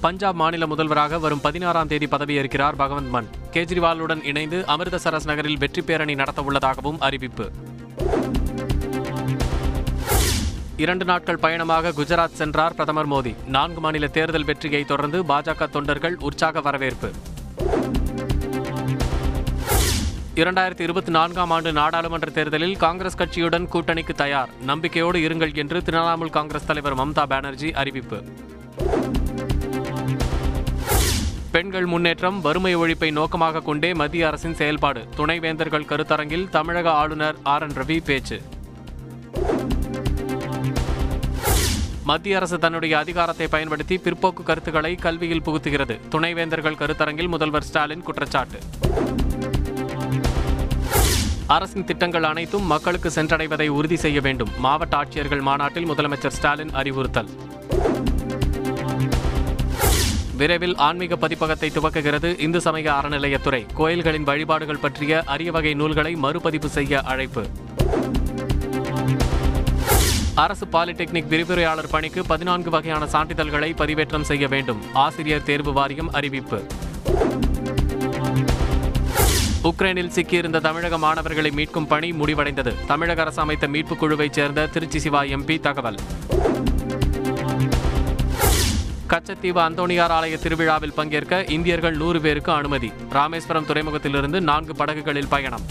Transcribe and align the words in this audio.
பஞ்சாப் 0.00 0.34
மாநில 0.34 0.66
முதல்வராக 0.66 1.18
வரும் 1.18 1.40
பதினாறாம் 1.40 1.86
தேதி 1.86 2.06
பதவியேற்கிறார் 2.06 2.76
பகவந்த் 2.78 3.08
மன். 3.08 3.28
கேஜ்ரிவாலுடன் 3.52 4.24
இணைந்து 4.24 4.64
அமிர்தசரஸ் 4.68 5.24
நகரில் 5.24 5.58
வெற்றி 5.58 5.82
பேரணி 5.82 6.14
நடத்த 6.14 6.42
உள்ளதாகவும் 6.42 7.00
அறிவிப்பு. 7.00 7.50
இரண்டு 10.76 11.04
நாட்கள் 11.04 11.36
பயணமாக 11.36 11.88
குஜராத் 11.88 12.32
சென்றார் 12.32 12.74
பிரதமர் 12.74 13.08
மோடி. 13.08 13.34
நான்கு 13.46 13.80
மாநில 13.80 14.06
தேர்தல் 14.06 14.44
வெற்றியை 14.44 14.84
தொடர்ந்து 14.84 15.22
பாஜக 15.22 15.70
தொண்டர்கள் 15.70 16.16
உற்சாக 16.16 16.60
வரவேற்பு. 16.60 17.12
இரண்டாயிரத்தி 20.34 20.80
இருபத்தி 20.80 21.10
நான்காம் 21.10 21.50
ஆண்டு 21.50 21.72
நாடாளுமன்ற 21.72 22.30
தேர்தலில் 22.30 22.76
காங்கிரஸ் 22.76 23.16
கட்சியுடன் 23.16 23.68
கூட்டணிக்கு 23.72 24.14
தயார். 24.14 24.48
நம்பிக்கையோடு 24.62 25.18
இருங்கள் 25.18 25.54
என்று 25.54 25.80
திரிணாமுல் 25.80 26.30
காங்கிரஸ் 26.30 26.66
தலைவர் 26.66 26.96
மம்தா 26.96 27.26
பானர்ஜி 27.26 27.72
அறிவிப்பு. 27.72 28.22
பெண்கள் 31.60 31.86
முன்னேற்றம் 31.86 32.40
வறுமை 32.40 32.76
ஒழிப்பை 32.76 33.12
நோக்கமாக 33.12 33.60
கொண்டே 33.60 33.94
மத்திய 33.94 34.26
அரசின் 34.26 34.54
செயல்பாடு. 34.54 35.04
துணைவேந்தர்கள் 35.16 35.84
கருத்தரங்கில் 35.84 36.48
தமிழக 36.48 36.92
ஆளுநர் 36.92 37.36
ஆர். 37.42 37.62
என். 37.62 37.68
ரவி 37.68 38.04
பேச்சு. 38.04 38.42
மத்திய 42.04 42.36
அரசு 42.36 42.58
தன்னுடைய 42.58 42.98
அதிகாரத்தை 42.98 43.46
பயன்படுத்தி 43.46 44.00
பிற்போக்கு 44.04 44.42
கருத்துக்களை 44.42 44.94
கல்வியில் 44.94 45.42
புகுத்துகிறது. 45.42 46.00
துணைவேந்தர்கள் 46.10 46.76
கருத்தரங்கில் 46.76 47.28
முதல்வர் 47.28 47.62
ஸ்டாலின் 47.62 48.02
குற்றச்சாட்டு. 48.02 48.58
அரசின் 51.46 51.84
திட்டங்கள் 51.84 52.22
அனைத்தும் 52.22 52.66
மக்களுக்கு 52.66 53.10
சென்றடைவதை 53.14 53.68
உறுதி 53.68 53.96
செய்ய 53.96 54.20
வேண்டும். 54.20 54.48
மாவட்ட 54.58 54.96
ஆட்சியர்கள் 54.96 55.40
மாநாட்டில் 55.40 55.90
முதலமைச்சர் 55.90 56.28
ஸ்டாலின் 56.28 56.70
அறிவுறுத்தல். 56.70 57.28
விரைவில் 60.40 60.76
ஆன்மீக 60.76 61.16
பதிப்பகத்தை 61.16 61.70
துவக்குகிறது. 61.70 62.40
இந்து 62.40 62.60
சமய 62.60 62.92
அறநிலையத்துறை. 62.92 63.66
கோயில்களின் 63.74 64.22
வழிபாடுகள் 64.22 64.76
பற்றிய 64.76 65.22
அரிய 65.26 65.50
வகை 65.50 65.74
நூல்களை 65.74 66.14
மறுபதிப்பு 66.14 66.68
செய்ய 66.68 67.00
அழைப்பு. 67.00 67.46
அரசு 70.34 70.66
பாலிடெக்னிக் 70.66 71.26
விரிவுரையாளர் 71.26 71.90
பணிக்கு 71.90 72.24
பதினான்கு 72.26 72.70
வகையான 72.70 73.04
சான்றிதழ்களை 73.04 73.74
பதிவேற்றம் 73.74 74.20
செய்ய 74.20 74.48
வேண்டும். 74.48 74.80
ஆசிரியர் 74.92 75.42
தேர்வு 75.42 75.72
வாரியம் 75.72 76.12
அறிவிப்பு. 76.12 76.66
உக்ரைனில் 79.64 80.08
சிக்கியிருந்த 80.08 80.60
தமிழக 80.60 80.98
மாணவர்களை 80.98 81.50
மீட்கும் 81.50 81.86
பணி 81.86 82.10
முடிவடைந்தது. 82.10 82.74
தமிழக 82.86 83.20
அரசு 83.20 83.40
அமைத்த 83.40 83.66
மீட்புக் 83.66 84.04
குழுவைச் 84.04 84.32
சேர்ந்த 84.32 84.66
திருச்சி 84.66 84.98
சிவா 84.98 85.22
எம்பி 85.22 85.60
தகவல். 85.60 85.98
கச்சத்தீவு 89.10 89.60
அந்தோணியார் 89.60 90.12
ஆலய 90.16 90.38
திருவிழாவில் 90.38 90.92
பங்கேற்க 90.92 91.44
இந்தியர்கள் 91.44 91.96
நூறு 91.96 92.20
பேருக்கு 92.20 92.52
அனுமதி. 92.52 92.92
ராமேஸ்வரம் 93.10 93.66
துறைமுகத்திலிருந்து 93.66 94.40
நான்கு 94.40 94.74
படகுகளில் 94.74 95.28
பயணம். 95.28 95.64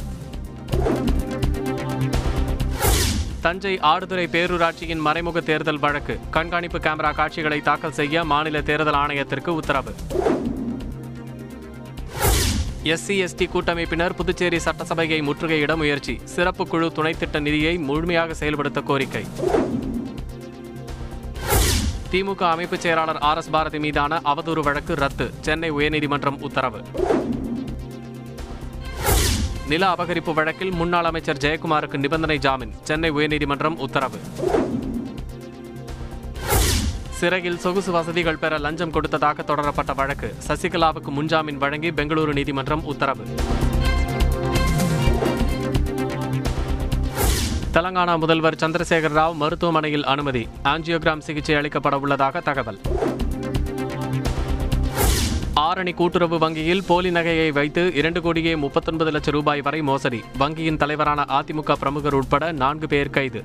தஞ்சை 3.42 3.80
ஆடுதுறை 3.80 4.26
பேரூராட்சியின் 4.28 5.04
மறைமுக 5.06 5.42
தேர்தல் 5.42 5.80
வழக்கு. 5.80 6.20
கண்காணிப்பு 6.32 6.78
கேமரா 6.78 7.14
காட்சிகளை 7.14 7.62
தாக்கல் 7.62 7.92
செய்ய 7.92 8.24
மாநில 8.24 8.62
தேர்தல் 8.62 8.94
ஆணையத்திற்கு 8.94 9.48
உத்தரவு. 9.48 9.94
எஸ்சி 12.84 13.16
எஸ்டி 13.26 13.50
கூட்டமைப்பினர் 13.50 14.16
புதுச்சேரி 14.16 14.60
சட்டசபையை 14.60 15.22
முற்றுகையிட 15.22 15.76
முயற்சி. 15.76 16.20
சிறப்பு 16.24 16.68
குழு 16.68 16.92
துணைத்திட்ட 16.96 17.40
நிதியை 17.40 17.78
முழுமையாக 17.78 18.34
செயல்படுத்த 18.34 18.82
கோரிக்கை. 18.82 19.26
திமுக 22.12 22.50
அமைப்பு 22.50 22.80
செயலாளர் 22.80 23.18
ஆர் 23.18 23.38
எஸ் 23.38 23.50
பாரதி 23.50 23.80
மீதான 23.80 24.22
அவதூறு 24.26 24.60
வழக்கு 24.60 24.96
ரத்து. 24.96 25.34
சென்னை 25.42 25.72
உயர்நீதிமன்றம் 25.72 26.42
உத்தரவு. 26.42 26.82
நில 29.68 29.88
அபகரிப்பு 29.88 30.34
வழக்கில் 30.34 30.72
முன்னாள் 30.72 31.04
அமைச்சர் 31.04 31.38
ஜெயக்குமாருக்கு 31.38 31.98
நிபந்தனை 31.98 32.38
ஜாமீன். 32.38 32.74
சென்னை 32.84 33.12
உயர்நீதிமன்றம் 33.12 33.76
உத்தரவு. 33.76 34.20
சிறையில் 37.10 37.58
சொகுசு 37.58 37.92
வசதிகள் 37.92 38.38
பெற 38.38 38.58
லஞ்சம் 38.58 38.92
கொடுத்ததாக 38.92 39.42
தொடரப்பட்ட 39.42 39.96
வழக்கு. 39.96 40.36
சசிகலாவுக்கு 40.48 41.12
முன்ஜாமீன் 41.22 41.58
வழங்கி 41.58 41.90
பெங்களூரு 41.90 42.34
நீதிமன்றம் 42.34 42.84
உத்தரவு. 42.84 43.24
தெலங்கானா 47.74 48.20
முதல்வர் 48.20 48.56
சந்திரசேகர் 48.56 49.16
ராவ் 49.16 49.36
மருத்துவமனையில் 49.36 50.06
அனுமதி. 50.06 50.48
ஆஞ்சியோகிராம் 50.64 51.20
சிகிச்சை 51.20 51.56
அளிக்கப்பட 51.56 52.00
உள்ளதாக 52.00 52.40
தகவல். 52.40 52.80
ஆரணி 55.56 55.94
கூட்டுறவு 55.94 56.38
வங்கியில் 56.38 56.84
போலி 56.88 57.10
நகையை 57.10 57.52
வைத்து 57.52 57.94
இரண்டு 57.94 58.22
கோடியே 58.22 58.56
முப்பத்தொன்பது 58.56 59.12
லட்சம் 59.12 59.34
ரூபாய் 59.34 59.62
வரை 59.62 59.82
மோசடி. 59.82 60.24
வங்கியின் 60.40 60.78
தலைவரான 60.78 61.26
அதிமுக 61.30 61.72
பிரமுகர் 61.72 62.14
உட்பட 62.14 62.52
நான்கு 62.52 62.88
பேர் 62.88 63.10
கைது. 63.10 63.44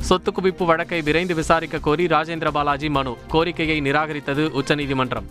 சொத்து 0.00 0.32
குவிப்பு 0.32 0.64
வழக்கை 0.64 1.02
விரைந்து 1.02 1.34
விசாரிக்க 1.34 1.78
கோரி 1.78 2.06
ராஜேந்திர 2.06 2.50
பாலாஜி 2.50 2.88
மனு. 2.88 3.16
கோரிக்கையை 3.28 3.80
நிராகரித்தது 3.80 4.50
உச்சநீதிமன்றம். 4.50 5.24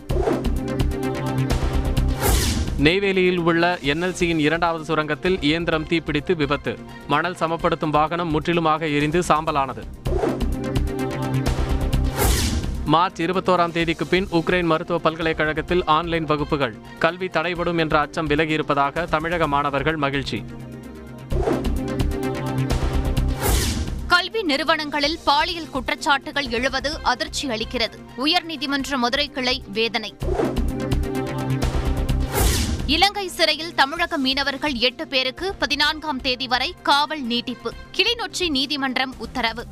நெய்வேலியில் 2.78 3.36
உள்ள 3.36 3.78
என்எல்சியின் 3.82 4.38
இரண்டாவது 4.38 4.94
சுரங்கத்தில் 4.94 5.36
இயந்திரம் 5.40 5.86
தீப்பிடித்து 5.86 6.36
விபத்து. 6.36 6.78
மணல் 7.06 7.34
சமப்படுத்தும் 7.34 7.90
வாகனம் 7.90 8.30
முற்றிலுமாக 8.30 8.88
எரிந்து 8.88 9.22
சாம்பலானது. 9.28 9.82
மார்ச் 12.84 13.22
இருபத்தோராம் 13.22 13.72
தேதிக்கு 13.72 14.06
பின் 14.06 14.26
உக்ரைன் 14.32 14.64
மருத்துவ 14.64 14.98
பல்கலைக்கழகத்தில் 14.98 15.84
ஆன்லைன் 15.84 16.24
வகுப்புகள். 16.24 16.74
கல்வி 16.98 17.26
தடைபடும் 17.26 17.78
என்ற 17.78 18.00
அச்சம் 18.00 18.28
விலகியிருப்பதாக 18.28 19.04
தமிழக 19.04 19.46
மாணவர்கள் 19.46 19.96
மகிழ்ச்சி. 19.96 20.44
கல்வி 24.06 24.42
நிறுவனங்களில் 24.42 25.18
பாலியல் 25.24 25.68
குற்றச்சாட்டுகள் 25.74 26.48
எழுவது 26.48 27.02
அதிர்ச்சி 27.02 27.48
அளிக்கிறது 27.48 27.98
உயர்நீதிமன்ற 28.16 28.96
மதுரை 28.96 29.30
கிளை 29.30 29.62
வேதனை. 29.72 30.14
இலங்கை 32.94 33.28
சிறையில் 33.28 33.74
தமிழக 33.74 34.18
மீனவர்கள் 34.18 34.74
எட்டு 34.74 35.06
பேருக்கு 35.06 35.54
பதினான்காம் 35.54 36.20
தேதி 36.20 36.46
வரை 36.46 36.74
காவல் 36.82 37.22
நீட்டிப்பு. 37.22 37.72
கிளிநொச்சி 37.92 38.48
நீதிமன்றம் 38.48 39.14
உத்தரவு. 39.18 39.64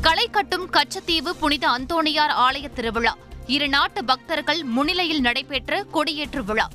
களை 0.00 0.28
கட்டும் 0.30 0.70
கச்சத்தீவு 0.70 1.30
புனித 1.38 1.68
அந்தோணியார் 1.68 2.34
ஆலய 2.36 2.72
திருவிழா. 2.72 3.16
இரு 3.46 3.68
நாட்டு 3.68 4.04
பக்தர்கள் 4.04 4.62
முன்னிலையில் 4.62 5.20
நடைபெற்ற 5.20 5.84
கொடியேற்று 5.92 6.44
விழா. 6.44 6.68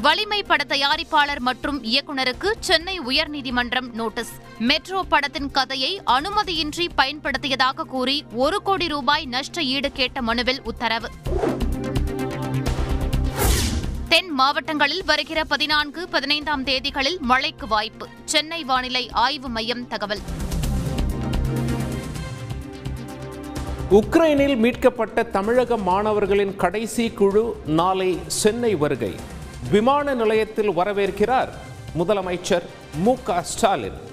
வலிமை 0.00 0.42
பட 0.42 0.64
தயாரிப்பாளர் 0.68 1.38
மற்றும் 1.38 1.84
இயக்குனருக்கு 1.84 2.50
சென்னை 2.60 3.00
உயர்நீதிமன்றம் 3.00 3.92
நோட்டீஸ். 3.92 4.32
மெட்ரோ 4.58 5.02
படத்தின் 5.08 5.50
கதையை 5.50 6.00
அனுமதியின்றி 6.06 6.88
பயன்படுத்தியதாக 6.96 7.84
கூறி 7.86 8.24
ஒரு 8.32 8.62
கோடி 8.62 8.88
ரூபாய் 8.88 9.26
நஷ்ட 9.26 9.62
ஈடு 9.62 9.92
கேட்ட 9.92 10.22
மனுவில் 10.22 10.62
உத்தரவு. 10.62 11.08
தென் 14.08 14.30
மாவட்டங்களில் 14.30 15.04
வருகிற 15.04 15.44
பதினான்கு 15.44 16.08
பதினைந்தாம் 16.08 16.64
தேதிகளில் 16.64 17.18
மழைக்கு 17.20 17.66
வாய்ப்பு. 17.66 18.08
சென்னை 18.24 18.64
வானிலை 18.64 19.10
ஆய்வு 19.10 19.48
மையம் 19.48 19.88
தகவல். 19.88 20.20
உக்ரைனில் 23.90 24.56
மீட்கப்பட்ட 24.56 25.22
தமிழக 25.22 25.76
மாணவர்களின் 25.76 26.56
கடைசி 26.56 27.10
குழு 27.10 27.60
நாளை 27.66 28.18
சென்னை 28.26 28.74
வருகை. 28.74 29.14
விமான 29.70 30.14
நிலையத்தில் 30.14 30.70
வரவேற்கிறார் 30.70 31.48
முதலமைச்சர் 31.98 32.62
மு 33.04 33.14
க 33.24 33.42
ஸ்டாலின். 33.42 34.07